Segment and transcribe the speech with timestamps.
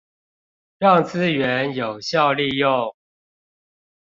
[0.79, 2.95] 讓資源有效利用